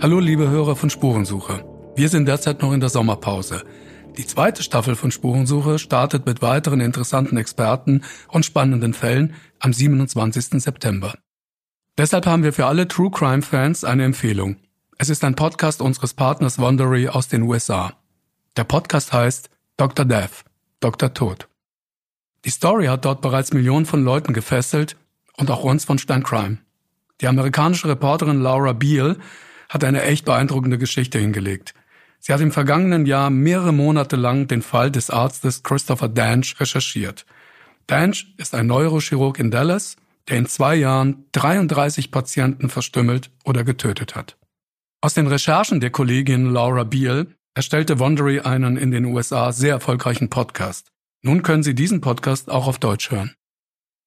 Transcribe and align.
Hallo 0.00 0.20
liebe 0.20 0.48
Hörer 0.48 0.76
von 0.76 0.90
Spurensuche. 0.90 1.64
Wir 1.96 2.08
sind 2.08 2.26
derzeit 2.26 2.62
noch 2.62 2.72
in 2.72 2.78
der 2.78 2.88
Sommerpause. 2.88 3.64
Die 4.16 4.24
zweite 4.24 4.62
Staffel 4.62 4.94
von 4.94 5.10
Spurensuche 5.10 5.80
startet 5.80 6.24
mit 6.24 6.40
weiteren 6.40 6.78
interessanten 6.78 7.36
Experten 7.36 8.04
und 8.28 8.46
spannenden 8.46 8.94
Fällen 8.94 9.34
am 9.58 9.72
27. 9.72 10.62
September. 10.62 11.18
Deshalb 11.98 12.26
haben 12.26 12.44
wir 12.44 12.52
für 12.52 12.66
alle 12.66 12.86
True 12.86 13.10
Crime 13.10 13.42
Fans 13.42 13.82
eine 13.82 14.04
Empfehlung. 14.04 14.58
Es 14.98 15.08
ist 15.08 15.24
ein 15.24 15.34
Podcast 15.34 15.82
unseres 15.82 16.14
Partners 16.14 16.60
Wondery 16.60 17.08
aus 17.08 17.26
den 17.26 17.42
USA. 17.42 17.94
Der 18.56 18.62
Podcast 18.62 19.12
heißt 19.12 19.50
Dr. 19.76 20.04
Death, 20.04 20.44
Dr. 20.78 21.12
Tod. 21.12 21.48
Die 22.44 22.50
Story 22.50 22.86
hat 22.86 23.04
dort 23.04 23.20
bereits 23.20 23.52
Millionen 23.52 23.84
von 23.84 24.04
Leuten 24.04 24.32
gefesselt 24.32 24.94
und 25.36 25.50
auch 25.50 25.64
uns 25.64 25.84
von 25.84 25.98
Stern 25.98 26.22
Crime. 26.22 26.58
Die 27.20 27.26
amerikanische 27.26 27.88
Reporterin 27.88 28.40
Laura 28.40 28.74
Beal 28.74 29.16
hat 29.68 29.84
eine 29.84 30.02
echt 30.02 30.24
beeindruckende 30.24 30.78
Geschichte 30.78 31.18
hingelegt. 31.18 31.74
Sie 32.20 32.32
hat 32.32 32.40
im 32.40 32.52
vergangenen 32.52 33.06
Jahr 33.06 33.30
mehrere 33.30 33.72
Monate 33.72 34.16
lang 34.16 34.48
den 34.48 34.62
Fall 34.62 34.90
des 34.90 35.10
Arztes 35.10 35.62
Christopher 35.62 36.08
Danch 36.08 36.58
recherchiert. 36.58 37.26
Danch 37.86 38.34
ist 38.36 38.54
ein 38.54 38.66
Neurochirurg 38.66 39.38
in 39.38 39.50
Dallas, 39.50 39.96
der 40.28 40.38
in 40.38 40.46
zwei 40.46 40.74
Jahren 40.76 41.24
33 41.32 42.10
Patienten 42.10 42.68
verstümmelt 42.68 43.30
oder 43.44 43.64
getötet 43.64 44.14
hat. 44.14 44.36
Aus 45.00 45.14
den 45.14 45.26
Recherchen 45.26 45.80
der 45.80 45.90
Kollegin 45.90 46.46
Laura 46.46 46.84
Beal 46.84 47.28
erstellte 47.54 47.98
Wondery 47.98 48.40
einen 48.40 48.76
in 48.76 48.90
den 48.90 49.04
USA 49.04 49.52
sehr 49.52 49.72
erfolgreichen 49.72 50.28
Podcast. 50.28 50.90
Nun 51.22 51.42
können 51.42 51.62
Sie 51.62 51.74
diesen 51.74 52.00
Podcast 52.00 52.50
auch 52.50 52.66
auf 52.66 52.78
Deutsch 52.78 53.10
hören. 53.10 53.34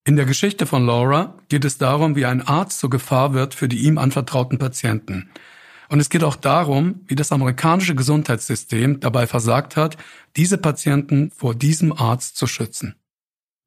In 0.03 0.15
der 0.15 0.25
Geschichte 0.25 0.65
von 0.65 0.85
Laura 0.85 1.37
geht 1.49 1.63
es 1.63 1.77
darum, 1.77 2.15
wie 2.15 2.25
ein 2.25 2.41
Arzt 2.41 2.79
zur 2.79 2.89
Gefahr 2.89 3.33
wird 3.33 3.53
für 3.53 3.67
die 3.67 3.79
ihm 3.79 3.97
anvertrauten 3.97 4.57
Patienten. 4.57 5.29
Und 5.91 5.99
es 5.99 6.09
geht 6.09 6.23
auch 6.23 6.37
darum, 6.37 7.01
wie 7.07 7.15
das 7.15 7.33
amerikanische 7.33 7.95
Gesundheitssystem 7.95 9.01
dabei 9.01 9.27
versagt 9.27 9.75
hat, 9.75 9.97
diese 10.37 10.57
Patienten 10.57 11.31
vor 11.31 11.53
diesem 11.53 11.91
Arzt 11.91 12.37
zu 12.37 12.47
schützen. 12.47 12.95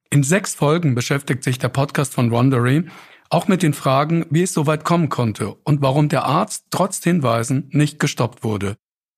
In 0.09 0.23
sechs 0.23 0.55
Folgen 0.55 0.95
beschäftigt 0.95 1.45
sich 1.45 1.59
der 1.59 1.69
Podcast 1.69 2.15
von 2.15 2.31
Rondery 2.31 2.87
auch 3.29 3.47
mit 3.47 3.63
den 3.63 3.75
Fragen, 3.75 4.25
wie 4.31 4.41
es 4.41 4.55
so 4.55 4.67
weit 4.67 4.85
kommen 4.85 5.11
konnte 5.11 5.53
und 5.65 5.83
warum 5.83 6.09
der 6.09 6.25
Arzt 6.25 6.65
trotz 6.71 7.05
Hinweisen 7.05 7.69
nicht 7.73 8.01
gestoppt 8.01 8.43
wurde. 8.43 8.77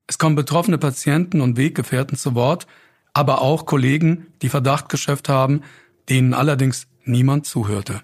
Es 0.08 0.19
kommen 0.19 0.34
betroffene 0.34 0.78
Patienten 0.78 1.41
und 1.41 1.56
Weggefährten 1.56 2.19
zu 2.19 2.34
Wort, 2.34 2.67
aber 3.12 3.41
auch 3.41 3.67
Kollegen, 3.67 4.27
die 4.42 4.48
Verdacht 4.48 4.89
geschöpft 4.89 5.28
haben, 5.28 5.62
denen 6.08 6.34
allerdings 6.34 6.89
niemand 7.05 7.47
zuhörte. 7.47 8.02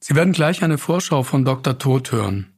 Sie 0.00 0.16
werden 0.16 0.32
gleich 0.32 0.64
eine 0.64 0.78
Vorschau 0.78 1.22
von 1.22 1.44
Dr. 1.44 1.78
Tod 1.78 2.10
hören. 2.10 2.51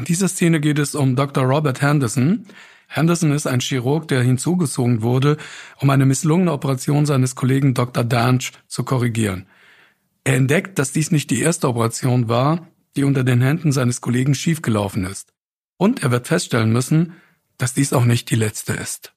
In 0.00 0.06
dieser 0.06 0.28
Szene 0.28 0.60
geht 0.60 0.78
es 0.78 0.94
um 0.94 1.14
Dr. 1.14 1.44
Robert 1.44 1.82
Henderson. 1.82 2.46
Henderson 2.88 3.32
ist 3.32 3.46
ein 3.46 3.60
Chirurg, 3.60 4.08
der 4.08 4.22
hinzugezogen 4.22 5.02
wurde, 5.02 5.36
um 5.78 5.90
eine 5.90 6.06
misslungene 6.06 6.52
Operation 6.52 7.04
seines 7.04 7.34
Kollegen 7.34 7.74
Dr. 7.74 8.02
Danch 8.02 8.52
zu 8.66 8.82
korrigieren. 8.82 9.44
Er 10.24 10.36
entdeckt, 10.36 10.78
dass 10.78 10.92
dies 10.92 11.10
nicht 11.10 11.30
die 11.30 11.42
erste 11.42 11.68
Operation 11.68 12.30
war, 12.30 12.66
die 12.96 13.04
unter 13.04 13.24
den 13.24 13.42
Händen 13.42 13.72
seines 13.72 14.00
Kollegen 14.00 14.34
schiefgelaufen 14.34 15.04
ist. 15.04 15.34
Und 15.76 16.02
er 16.02 16.10
wird 16.10 16.28
feststellen 16.28 16.72
müssen, 16.72 17.12
dass 17.58 17.74
dies 17.74 17.92
auch 17.92 18.06
nicht 18.06 18.30
die 18.30 18.36
letzte 18.36 18.72
ist. 18.72 19.12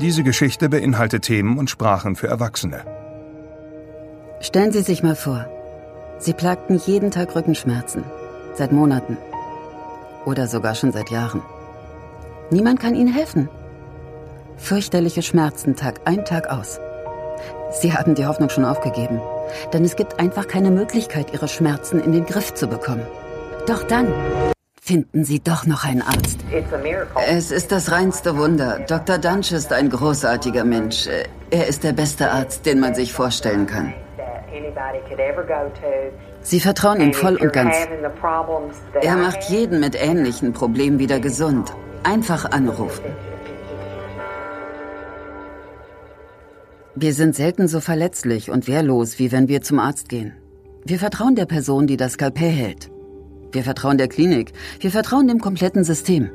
Diese 0.00 0.24
Geschichte 0.24 0.68
beinhaltet 0.68 1.22
Themen 1.22 1.56
und 1.56 1.70
Sprachen 1.70 2.16
für 2.16 2.26
Erwachsene. 2.26 2.84
Stellen 4.40 4.72
Sie 4.72 4.82
sich 4.82 5.04
mal 5.04 5.14
vor, 5.14 5.48
Sie 6.22 6.32
plagten 6.32 6.78
jeden 6.86 7.10
Tag 7.10 7.34
Rückenschmerzen. 7.34 8.04
Seit 8.54 8.70
Monaten. 8.70 9.16
Oder 10.24 10.46
sogar 10.46 10.76
schon 10.76 10.92
seit 10.92 11.10
Jahren. 11.10 11.42
Niemand 12.50 12.78
kann 12.78 12.94
Ihnen 12.94 13.12
helfen. 13.12 13.48
Fürchterliche 14.56 15.22
Schmerzen 15.22 15.74
Tag 15.74 16.02
ein, 16.04 16.24
Tag 16.24 16.48
aus. 16.48 16.78
Sie 17.72 17.92
haben 17.92 18.14
die 18.14 18.24
Hoffnung 18.24 18.50
schon 18.50 18.64
aufgegeben. 18.64 19.20
Denn 19.72 19.84
es 19.84 19.96
gibt 19.96 20.20
einfach 20.20 20.46
keine 20.46 20.70
Möglichkeit, 20.70 21.32
Ihre 21.32 21.48
Schmerzen 21.48 22.00
in 22.00 22.12
den 22.12 22.24
Griff 22.24 22.54
zu 22.54 22.68
bekommen. 22.68 23.04
Doch 23.66 23.82
dann 23.82 24.06
Finden 24.84 25.24
Sie 25.24 25.38
doch 25.38 25.64
noch 25.64 25.84
einen 25.84 26.02
Arzt. 26.02 26.40
Es 27.28 27.52
ist 27.52 27.70
das 27.70 27.92
reinste 27.92 28.36
Wunder. 28.36 28.80
Dr. 28.80 29.18
Dunch 29.18 29.52
ist 29.52 29.72
ein 29.72 29.90
großartiger 29.90 30.64
Mensch. 30.64 31.08
Er 31.50 31.68
ist 31.68 31.84
der 31.84 31.92
beste 31.92 32.30
Arzt, 32.32 32.66
den 32.66 32.80
man 32.80 32.92
sich 32.92 33.12
vorstellen 33.12 33.66
kann. 33.68 33.94
Sie 36.42 36.60
vertrauen 36.60 37.00
ihm 37.00 37.12
voll 37.12 37.36
und 37.36 37.52
ganz. 37.52 37.76
Er 39.00 39.16
macht 39.16 39.44
jeden 39.44 39.80
mit 39.80 39.94
ähnlichen 39.94 40.52
Problemen 40.52 40.98
wieder 40.98 41.20
gesund. 41.20 41.72
Einfach 42.02 42.50
anrufen. 42.50 43.04
Wir 46.94 47.14
sind 47.14 47.34
selten 47.34 47.68
so 47.68 47.80
verletzlich 47.80 48.50
und 48.50 48.68
wehrlos, 48.68 49.18
wie 49.18 49.32
wenn 49.32 49.48
wir 49.48 49.62
zum 49.62 49.78
Arzt 49.78 50.08
gehen. 50.08 50.36
Wir 50.84 50.98
vertrauen 50.98 51.34
der 51.36 51.46
Person, 51.46 51.86
die 51.86 51.96
das 51.96 52.12
Skalpell 52.12 52.50
hält. 52.50 52.90
Wir 53.52 53.62
vertrauen 53.62 53.98
der 53.98 54.08
Klinik. 54.08 54.52
Wir 54.80 54.90
vertrauen 54.90 55.28
dem 55.28 55.40
kompletten 55.40 55.84
System. 55.84 56.30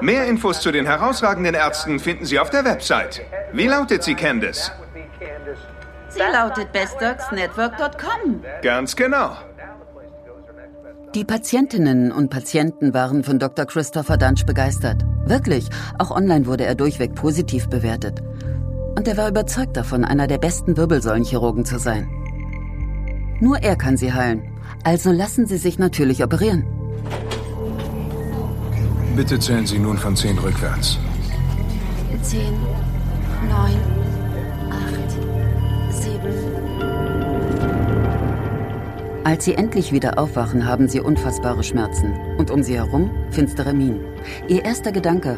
Mehr 0.00 0.26
Infos 0.26 0.60
zu 0.60 0.70
den 0.70 0.86
herausragenden 0.86 1.54
Ärzten 1.54 1.98
finden 1.98 2.24
Sie 2.24 2.38
auf 2.38 2.50
der 2.50 2.64
Website. 2.64 3.22
Wie 3.52 3.66
lautet 3.66 4.02
sie, 4.02 4.14
Candice? 4.14 4.70
Sie 6.18 6.32
lautet 6.32 6.72
bestdocsnetwork.com. 6.72 8.42
Ganz 8.62 8.96
genau. 8.96 9.36
Die 11.14 11.24
Patientinnen 11.24 12.12
und 12.12 12.28
Patienten 12.28 12.92
waren 12.92 13.24
von 13.24 13.38
Dr. 13.38 13.64
Christopher 13.64 14.16
Dunsch 14.16 14.44
begeistert. 14.44 15.04
Wirklich, 15.24 15.68
auch 15.98 16.10
online 16.10 16.46
wurde 16.46 16.64
er 16.64 16.74
durchweg 16.74 17.14
positiv 17.14 17.68
bewertet. 17.68 18.20
Und 18.96 19.06
er 19.06 19.16
war 19.16 19.28
überzeugt 19.28 19.76
davon, 19.76 20.04
einer 20.04 20.26
der 20.26 20.38
besten 20.38 20.76
Wirbelsäulenchirurgen 20.76 21.64
zu 21.64 21.78
sein. 21.78 22.08
Nur 23.40 23.62
er 23.62 23.76
kann 23.76 23.96
sie 23.96 24.12
heilen. 24.12 24.42
Also 24.82 25.12
lassen 25.12 25.46
Sie 25.46 25.56
sich 25.56 25.78
natürlich 25.78 26.22
operieren. 26.24 26.66
Bitte 29.14 29.38
zählen 29.38 29.66
Sie 29.66 29.78
nun 29.78 29.96
von 29.96 30.16
10 30.16 30.38
rückwärts. 30.38 30.98
10, 32.22 32.40
9, 33.48 33.97
Als 39.28 39.44
sie 39.44 39.56
endlich 39.56 39.92
wieder 39.92 40.18
aufwachen, 40.18 40.64
haben 40.64 40.88
sie 40.88 41.00
unfassbare 41.00 41.62
Schmerzen. 41.62 42.14
Und 42.38 42.50
um 42.50 42.62
sie 42.62 42.76
herum 42.76 43.10
finstere 43.30 43.74
Minen. 43.74 44.00
Ihr 44.48 44.64
erster 44.64 44.90
Gedanke, 44.90 45.36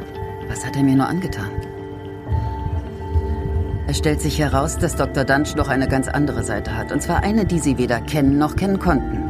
was 0.49 0.65
hat 0.65 0.77
er 0.77 0.85
mir 0.85 0.95
nur 0.95 1.09
angetan? 1.09 1.51
Es 3.89 3.99
stellt 3.99 4.21
sich 4.21 4.39
heraus, 4.39 4.79
dass 4.79 4.95
Dr. 4.95 5.25
Dunch 5.25 5.57
noch 5.57 5.67
eine 5.67 5.89
ganz 5.89 6.07
andere 6.07 6.45
Seite 6.45 6.77
hat. 6.77 6.93
Und 6.93 7.03
zwar 7.03 7.25
eine, 7.25 7.45
die 7.45 7.59
sie 7.59 7.79
weder 7.79 8.01
kennen 8.01 8.39
noch 8.39 8.55
kennen 8.55 8.79
konnten. 8.79 9.25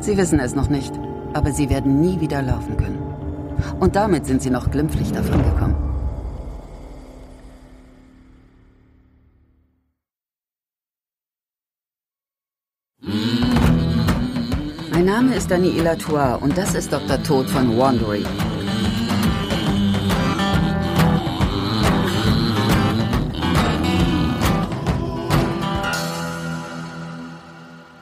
Sie 0.00 0.18
wissen 0.18 0.38
es 0.38 0.54
noch 0.54 0.68
nicht, 0.68 0.92
aber 1.32 1.50
sie 1.50 1.70
werden 1.70 1.98
nie 1.98 2.20
wieder 2.20 2.42
laufen 2.42 2.76
können. 2.76 3.02
Und 3.80 3.96
damit 3.96 4.26
sind 4.26 4.42
sie 4.42 4.50
noch 4.50 4.70
glimpflich 4.70 5.12
davongekommen. 5.12 5.85
Ist 15.36 15.50
Daniela 15.50 15.96
Tour 15.96 16.38
und 16.40 16.56
das 16.56 16.74
ist 16.74 16.90
Dr. 16.90 17.22
Tod 17.22 17.50
von 17.50 17.76
Wandery. 17.76 18.24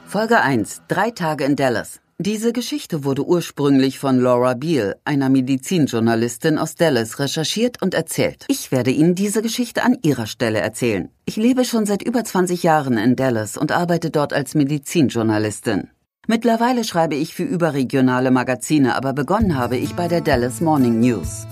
Folge 0.06 0.40
1. 0.40 0.82
Drei 0.86 1.10
Tage 1.10 1.42
in 1.42 1.56
Dallas. 1.56 2.00
Diese 2.18 2.52
Geschichte 2.52 3.02
wurde 3.02 3.26
ursprünglich 3.26 3.98
von 3.98 4.20
Laura 4.20 4.54
Beal, 4.54 4.94
einer 5.04 5.28
Medizinjournalistin 5.28 6.56
aus 6.56 6.76
Dallas, 6.76 7.18
recherchiert 7.18 7.82
und 7.82 7.94
erzählt. 7.94 8.44
Ich 8.46 8.70
werde 8.70 8.92
Ihnen 8.92 9.16
diese 9.16 9.42
Geschichte 9.42 9.82
an 9.82 9.98
Ihrer 10.02 10.28
Stelle 10.28 10.60
erzählen. 10.60 11.08
Ich 11.24 11.34
lebe 11.34 11.64
schon 11.64 11.84
seit 11.84 12.04
über 12.04 12.22
20 12.22 12.62
Jahren 12.62 12.96
in 12.96 13.16
Dallas 13.16 13.56
und 13.56 13.72
arbeite 13.72 14.10
dort 14.10 14.32
als 14.32 14.54
Medizinjournalistin. 14.54 15.88
Mittlerweile 16.26 16.84
schreibe 16.84 17.14
ich 17.16 17.34
für 17.34 17.42
überregionale 17.42 18.30
Magazine, 18.30 18.96
aber 18.96 19.12
begonnen 19.12 19.58
habe 19.58 19.76
ich 19.76 19.94
bei 19.94 20.08
der 20.08 20.22
Dallas 20.22 20.62
Morning 20.62 20.98
News. 20.98 21.46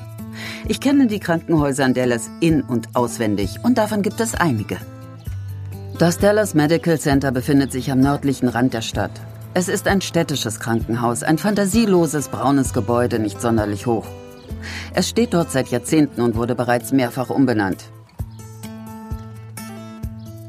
Ich 0.67 0.81
kenne 0.81 1.09
die 1.09 1.21
Krankenhäuser 1.21 1.85
in 1.85 1.93
Dallas 1.93 2.31
in- 2.41 2.63
und 2.63 2.97
auswendig 2.97 3.59
und 3.63 3.77
davon 3.77 4.01
gibt 4.01 4.19
es 4.21 4.35
einige. 4.35 4.79
Das 5.99 6.19
Dallas 6.19 6.55
Medical 6.55 6.99
Center 6.99 7.33
befindet 7.33 7.71
sich 7.71 7.93
am 7.93 8.01
nördlichen 8.01 8.49
Rand 8.49 8.73
der 8.73 8.81
Stadt. 8.81 9.11
Es 9.53 9.69
ist 9.69 9.87
ein 9.87 10.01
städtisches 10.01 10.59
Krankenhaus, 10.59 11.23
ein 11.23 11.37
fantasieloses 11.37 12.29
braunes 12.29 12.73
Gebäude, 12.73 13.19
nicht 13.19 13.43
sonderlich 13.43 13.85
hoch. 13.85 14.07
Es 14.95 15.07
steht 15.07 15.35
dort 15.35 15.51
seit 15.51 15.69
Jahrzehnten 15.69 16.23
und 16.23 16.35
wurde 16.35 16.55
bereits 16.55 16.93
mehrfach 16.93 17.29
umbenannt. 17.29 17.85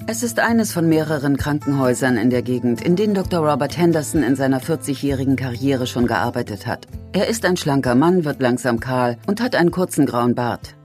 Es 0.06 0.22
ist 0.22 0.40
eines 0.40 0.74
von 0.74 0.90
mehreren 0.90 1.38
Krankenhäusern 1.38 2.18
in 2.18 2.30
der 2.30 2.42
Gegend, 2.42 2.82
in 2.82 2.98
denen 2.98 3.14
Dr. 3.14 3.40
Robert 3.40 3.78
Henderson 3.78 4.22
in 4.22 4.36
seiner 4.36 4.60
40-jährigen 4.60 5.38
Karriere 5.38 5.88
schon 5.88 6.08
gearbeitet 6.08 6.68
hat. 6.68 6.88
Er 7.14 7.30
ist 7.30 7.46
ein 7.46 7.56
schlanker 7.56 7.96
Mann, 7.96 8.26
wird 8.26 8.42
langsam 8.42 8.82
kahl 8.82 9.18
und 9.28 9.42
hat 9.42 9.56
einen 9.56 9.72
kurzen 9.72 10.06
grauen 10.06 10.36
Bart. 10.36 10.76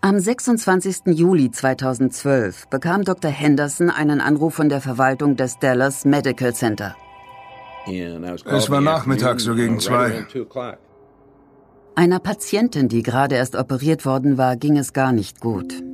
Am 0.00 0.20
26. 0.20 1.06
Juli 1.06 1.50
2012 1.50 2.68
bekam 2.68 3.02
Dr. 3.02 3.32
Henderson 3.32 3.90
einen 3.90 4.20
Anruf 4.20 4.54
von 4.54 4.68
der 4.68 4.80
Verwaltung 4.80 5.34
des 5.34 5.58
Dallas 5.58 6.04
Medical 6.04 6.54
Center. 6.54 6.94
Es 7.88 8.70
war 8.70 8.80
Nachmittag, 8.80 9.40
so 9.40 9.56
gegen 9.56 9.80
zwei. 9.80 10.24
Einer 11.96 12.20
Patientin, 12.20 12.88
die 12.88 13.02
gerade 13.02 13.34
erst 13.34 13.56
operiert 13.56 14.06
worden 14.06 14.38
war, 14.38 14.56
ging 14.56 14.76
es 14.76 14.92
gar 14.92 15.10
nicht 15.10 15.40
gut. 15.40 15.85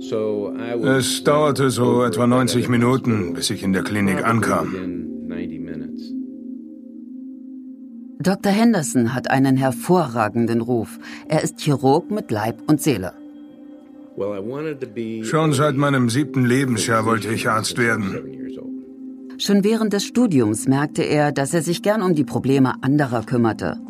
Es 0.00 1.24
dauerte 1.24 1.70
so 1.70 2.04
etwa 2.04 2.26
90 2.26 2.68
Minuten, 2.68 3.34
bis 3.34 3.50
ich 3.50 3.62
in 3.62 3.72
der 3.72 3.82
Klinik 3.82 4.24
ankam. 4.24 4.74
Dr. 8.20 8.52
Henderson 8.52 9.14
hat 9.14 9.30
einen 9.30 9.56
hervorragenden 9.56 10.60
Ruf. 10.60 10.98
Er 11.28 11.42
ist 11.42 11.60
Chirurg 11.60 12.10
mit 12.10 12.30
Leib 12.30 12.62
und 12.66 12.80
Seele. 12.80 13.12
Schon 15.22 15.52
seit 15.52 15.76
meinem 15.76 16.10
siebten 16.10 16.44
Lebensjahr 16.44 17.04
wollte 17.04 17.32
ich 17.32 17.48
Arzt 17.48 17.78
werden. 17.78 18.16
Schon 19.38 19.62
während 19.62 19.92
des 19.92 20.04
Studiums 20.04 20.66
merkte 20.66 21.02
er, 21.02 21.30
dass 21.30 21.54
er 21.54 21.62
sich 21.62 21.82
gern 21.82 22.02
um 22.02 22.14
die 22.14 22.24
Probleme 22.24 22.74
anderer 22.82 23.22
kümmerte. 23.22 23.80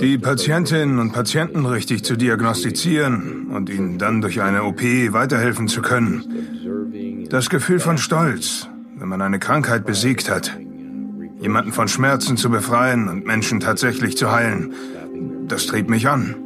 Die 0.00 0.18
Patientinnen 0.18 0.98
und 0.98 1.12
Patienten 1.12 1.66
richtig 1.66 2.04
zu 2.04 2.16
diagnostizieren 2.16 3.48
und 3.48 3.68
ihnen 3.68 3.98
dann 3.98 4.20
durch 4.20 4.40
eine 4.40 4.64
OP 4.64 4.82
weiterhelfen 4.82 5.68
zu 5.68 5.82
können. 5.82 7.26
Das 7.28 7.50
Gefühl 7.50 7.80
von 7.80 7.98
Stolz, 7.98 8.68
wenn 8.96 9.08
man 9.08 9.20
eine 9.22 9.38
Krankheit 9.38 9.84
besiegt 9.84 10.30
hat. 10.30 10.58
Jemanden 11.40 11.72
von 11.72 11.88
Schmerzen 11.88 12.36
zu 12.36 12.50
befreien 12.50 13.08
und 13.08 13.26
Menschen 13.26 13.60
tatsächlich 13.60 14.16
zu 14.16 14.30
heilen. 14.30 14.72
Das 15.48 15.66
trieb 15.66 15.90
mich 15.90 16.08
an. 16.08 16.36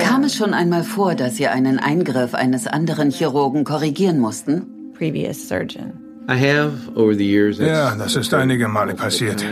Kam 0.00 0.24
es 0.24 0.34
schon 0.34 0.54
einmal 0.54 0.84
vor, 0.84 1.14
dass 1.14 1.36
Sie 1.36 1.46
einen 1.46 1.78
Eingriff 1.78 2.34
eines 2.34 2.66
anderen 2.66 3.10
Chirurgen 3.10 3.64
korrigieren 3.64 4.18
mussten? 4.18 4.66
Previous 4.94 5.48
surgeon. 5.48 6.07
Ja, 7.66 7.94
das 7.96 8.14
ist 8.16 8.34
einige 8.34 8.68
Male 8.68 8.94
passiert. 8.94 9.44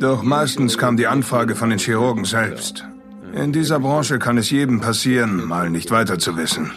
Doch 0.00 0.22
meistens 0.22 0.76
kam 0.76 0.96
die 0.96 1.06
Anfrage 1.06 1.54
von 1.54 1.70
den 1.70 1.78
Chirurgen 1.78 2.24
selbst. 2.24 2.84
In 3.32 3.52
dieser 3.52 3.78
Branche 3.80 4.18
kann 4.18 4.36
es 4.36 4.50
jedem 4.50 4.80
passieren, 4.80 5.46
mal 5.46 5.70
nicht 5.70 5.90
weiter 5.90 6.18
zu 6.18 6.36
wissen. 6.36 6.70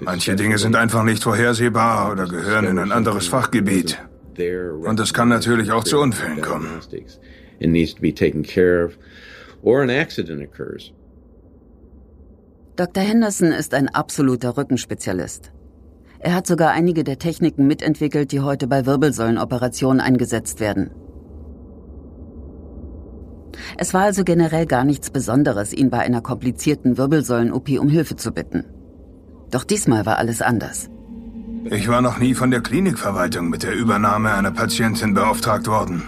Manche 0.00 0.36
Dinge 0.36 0.58
sind 0.58 0.76
einfach 0.76 1.02
nicht 1.02 1.22
vorhersehbar 1.22 2.12
oder 2.12 2.26
gehören 2.26 2.66
in 2.66 2.78
ein 2.78 2.92
anderes 2.92 3.26
Fachgebiet. 3.26 3.98
Und 4.38 5.00
es 5.00 5.12
kann 5.12 5.28
natürlich 5.28 5.72
auch 5.72 5.84
zu 5.84 5.98
Unfällen 5.98 6.40
kommen. 6.40 6.68
Dr. 12.76 13.02
Henderson 13.02 13.52
ist 13.52 13.74
ein 13.74 13.88
absoluter 13.88 14.56
Rückenspezialist. 14.56 15.50
Er 16.18 16.34
hat 16.34 16.46
sogar 16.46 16.70
einige 16.70 17.04
der 17.04 17.18
Techniken 17.18 17.66
mitentwickelt, 17.66 18.32
die 18.32 18.40
heute 18.40 18.66
bei 18.66 18.86
Wirbelsäulenoperationen 18.86 20.00
eingesetzt 20.00 20.60
werden. 20.60 20.90
Es 23.78 23.94
war 23.94 24.02
also 24.02 24.24
generell 24.24 24.66
gar 24.66 24.84
nichts 24.84 25.10
Besonderes, 25.10 25.72
ihn 25.72 25.90
bei 25.90 25.98
einer 25.98 26.20
komplizierten 26.20 26.96
Wirbelsäulen-OP 26.96 27.78
um 27.78 27.88
Hilfe 27.88 28.16
zu 28.16 28.32
bitten. 28.32 28.64
Doch 29.50 29.64
diesmal 29.64 30.06
war 30.06 30.18
alles 30.18 30.42
anders. 30.42 30.90
Ich 31.70 31.88
war 31.88 32.00
noch 32.00 32.18
nie 32.18 32.34
von 32.34 32.50
der 32.50 32.60
Klinikverwaltung 32.60 33.48
mit 33.50 33.62
der 33.62 33.74
Übernahme 33.74 34.32
einer 34.32 34.52
Patientin 34.52 35.14
beauftragt 35.14 35.66
worden. 35.66 36.02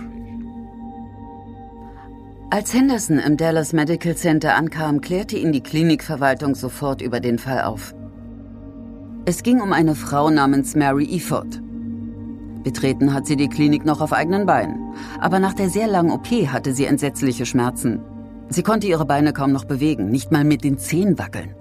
Als 2.51 2.73
Henderson 2.73 3.19
im 3.19 3.37
Dallas 3.37 3.73
Medical 3.73 4.15
Center 4.15 4.55
ankam, 4.55 5.01
klärte 5.01 5.37
ihn 5.37 5.53
die 5.53 5.63
Klinikverwaltung 5.63 6.55
sofort 6.55 7.03
über 7.03 7.21
den 7.21 7.39
Fall 7.39 7.63
auf. 7.63 7.95
Es 9.31 9.43
ging 9.43 9.61
um 9.61 9.75
eine 9.75 9.95
Frau 9.95 10.31
namens 10.31 10.75
Mary 10.75 11.05
Eford. 11.15 11.61
Betreten 12.65 13.13
hat 13.13 13.27
sie 13.27 13.37
die 13.37 13.51
Klinik 13.51 13.85
noch 13.85 14.01
auf 14.01 14.15
eigenen 14.15 14.47
Beinen. 14.47 14.95
Aber 15.21 15.39
nach 15.39 15.53
der 15.53 15.69
sehr 15.69 15.87
langen 15.87 16.13
OP 16.13 16.29
hatte 16.47 16.73
sie 16.73 16.87
entsetzliche 16.87 17.45
Schmerzen. 17.45 18.01
Sie 18.49 18.63
konnte 18.63 18.87
ihre 18.87 19.05
Beine 19.05 19.35
kaum 19.35 19.53
noch 19.53 19.67
bewegen, 19.67 20.09
nicht 20.09 20.33
mal 20.33 20.45
mit 20.45 20.65
den 20.65 20.79
Zehen 20.79 21.19
wackeln. 21.19 21.55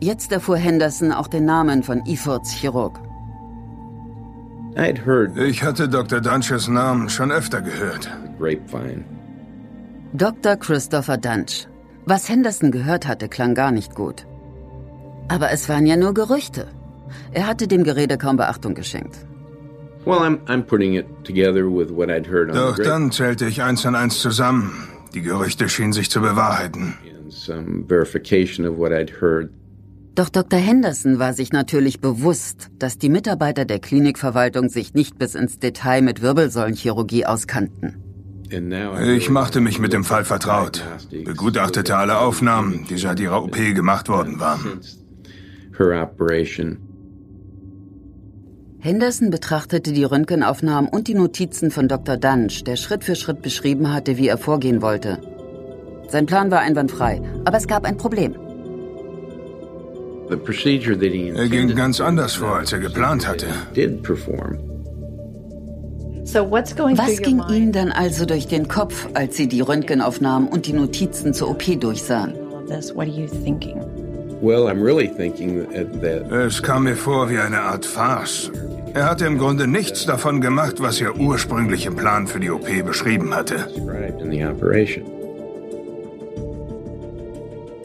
Jetzt 0.00 0.32
erfuhr 0.32 0.56
Henderson 0.56 1.12
auch 1.12 1.28
den 1.28 1.44
Namen 1.44 1.82
von 1.82 2.00
Efords 2.06 2.52
Chirurg. 2.52 2.98
Ich 5.36 5.62
hatte 5.62 5.90
Dr. 5.90 6.22
Dunches 6.22 6.68
Namen 6.68 7.10
schon 7.10 7.30
öfter 7.30 7.60
gehört. 7.60 8.10
Dr. 10.14 10.56
Christopher 10.56 11.18
Dunch. 11.18 11.68
Was 12.06 12.30
Henderson 12.30 12.70
gehört 12.70 13.06
hatte, 13.06 13.28
klang 13.28 13.54
gar 13.54 13.72
nicht 13.72 13.94
gut. 13.94 14.26
Aber 15.28 15.50
es 15.50 15.68
waren 15.68 15.86
ja 15.86 15.96
nur 15.96 16.14
Gerüchte. 16.14 16.66
Er 17.32 17.46
hatte 17.46 17.68
dem 17.68 17.84
Gerede 17.84 18.18
kaum 18.18 18.36
Beachtung 18.36 18.74
geschenkt. 18.74 19.16
Doch 22.54 22.78
dann 22.78 23.12
zählte 23.12 23.46
ich 23.46 23.62
eins 23.62 23.84
und 23.84 23.94
eins 23.94 24.20
zusammen. 24.20 24.72
Die 25.14 25.22
Gerüchte 25.22 25.68
schienen 25.68 25.92
sich 25.92 26.10
zu 26.10 26.20
bewahrheiten. 26.20 26.94
Doch 30.14 30.28
Dr. 30.30 30.58
Henderson 30.58 31.18
war 31.18 31.32
sich 31.32 31.52
natürlich 31.52 32.00
bewusst, 32.00 32.70
dass 32.78 32.98
die 32.98 33.08
Mitarbeiter 33.08 33.64
der 33.64 33.78
Klinikverwaltung 33.78 34.68
sich 34.68 34.94
nicht 34.94 35.18
bis 35.18 35.34
ins 35.34 35.58
Detail 35.58 36.02
mit 36.02 36.22
Wirbelsäulenchirurgie 36.22 37.26
auskannten. 37.26 38.02
Ich 38.50 39.30
machte 39.30 39.60
mich 39.60 39.78
mit 39.78 39.92
dem 39.92 40.04
Fall 40.04 40.24
vertraut, 40.24 40.82
begutachtete 41.10 41.96
alle 41.96 42.18
Aufnahmen, 42.18 42.86
die 42.88 42.96
seit 42.96 43.20
ihrer 43.20 43.44
OP 43.44 43.56
gemacht 43.74 44.08
worden 44.08 44.40
waren 44.40 44.80
her 45.78 46.02
operation. 46.02 46.78
Henderson 48.80 49.30
betrachtete 49.30 49.92
die 49.92 50.04
Röntgenaufnahmen 50.04 50.88
und 50.88 51.08
die 51.08 51.14
Notizen 51.14 51.70
von 51.70 51.88
Dr. 51.88 52.16
Dunch, 52.16 52.62
der 52.64 52.76
Schritt 52.76 53.02
für 53.02 53.16
Schritt 53.16 53.42
beschrieben 53.42 53.92
hatte, 53.92 54.18
wie 54.18 54.28
er 54.28 54.38
vorgehen 54.38 54.82
wollte. 54.82 55.18
Sein 56.08 56.26
Plan 56.26 56.50
war 56.50 56.60
einwandfrei, 56.60 57.20
aber 57.44 57.56
es 57.56 57.66
gab 57.66 57.84
ein 57.84 57.96
Problem. 57.96 58.36
Er 60.30 61.48
ging 61.48 61.74
ganz 61.74 62.00
anders 62.00 62.34
vor, 62.34 62.56
als 62.56 62.72
er 62.72 62.78
geplant 62.78 63.26
hatte. 63.26 63.46
Was 66.34 67.22
ging 67.22 67.42
Ihnen 67.50 67.72
dann 67.72 67.90
also 67.90 68.26
durch 68.26 68.46
den 68.46 68.68
Kopf, 68.68 69.08
als 69.14 69.36
Sie 69.36 69.48
die 69.48 69.62
Röntgenaufnahmen 69.62 70.48
und 70.48 70.66
die 70.66 70.74
Notizen 70.74 71.32
zur 71.32 71.50
OP 71.50 71.80
durchsahen? 71.80 72.34
Es 76.30 76.62
kam 76.62 76.84
mir 76.84 76.96
vor 76.96 77.30
wie 77.30 77.38
eine 77.38 77.60
Art 77.60 77.86
Farce. 77.86 78.50
Er 78.94 79.10
hatte 79.10 79.26
im 79.26 79.38
Grunde 79.38 79.66
nichts 79.66 80.06
davon 80.06 80.40
gemacht, 80.40 80.76
was 80.80 81.00
er 81.00 81.16
ursprünglich 81.16 81.86
im 81.86 81.96
Plan 81.96 82.26
für 82.26 82.40
die 82.40 82.50
OP 82.50 82.66
beschrieben 82.84 83.34
hatte. 83.34 83.68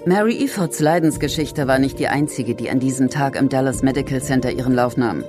Mary 0.05 0.43
Efords 0.43 0.79
Leidensgeschichte 0.79 1.67
war 1.67 1.79
nicht 1.79 1.97
die 1.97 2.07
einzige, 2.07 2.55
die 2.55 2.69
an 2.69 2.79
diesem 2.79 3.09
Tag 3.09 3.35
im 3.35 3.47
Dallas 3.49 3.83
Medical 3.83 4.21
Center 4.21 4.51
ihren 4.51 4.73
Lauf 4.73 4.97
nahm. 4.97 5.23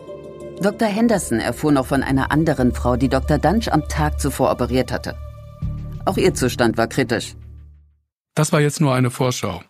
Dr. 0.61 0.89
Henderson 0.89 1.41
erfuhr 1.41 1.73
noch 1.73 1.87
von 1.87 2.03
einer 2.03 2.31
anderen 2.31 2.73
Frau, 2.73 2.97
die 2.97 3.09
Dr. 3.09 3.39
Dunch 3.39 3.73
am 3.73 3.89
Tag 3.89 4.21
zuvor 4.21 4.51
operiert 4.51 4.93
hatte. 4.93 5.15
Auch 6.05 6.17
ihr 6.17 6.35
Zustand 6.35 6.77
war 6.77 6.87
kritisch. 6.87 7.35
Das 8.35 8.53
war 8.53 8.61
jetzt 8.61 8.81
nur 8.81 8.95
eine 8.95 9.11
Vorschau. 9.11 9.63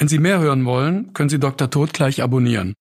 Wenn 0.00 0.08
Sie 0.08 0.18
mehr 0.18 0.40
hören 0.40 0.64
wollen, 0.64 1.12
können 1.12 1.28
Sie 1.28 1.38
Dr. 1.38 1.68
Tod 1.68 1.92
gleich 1.92 2.22
abonnieren. 2.22 2.72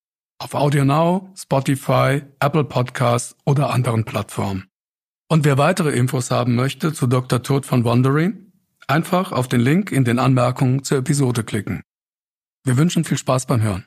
Auf 0.42 0.54
AudioNow, 0.54 1.28
Spotify, 1.38 2.22
Apple 2.40 2.64
Podcasts 2.64 3.36
oder 3.46 3.72
anderen 3.72 4.06
Plattformen. 4.06 4.70
Und 5.28 5.44
wer 5.44 5.58
weitere 5.58 5.90
Infos 5.90 6.32
haben 6.32 6.56
möchte 6.56 6.94
zu 6.94 7.08
Dr. 7.08 7.44
Tod 7.44 7.66
von 7.66 7.84
Wandering, 7.84 8.54
einfach 8.88 9.34
auf 9.34 9.50
den 9.50 9.60
Link 9.60 9.92
in 9.92 10.06
den 10.06 10.18
Anmerkungen 10.18 10.86
zur 10.86 11.00
Episode 11.00 11.44
klicken. 11.44 11.82
Wir 12.64 12.78
wünschen 12.78 13.04
viel 13.04 13.18
Spaß 13.18 13.48
beim 13.48 13.62
Hören. 13.62 13.86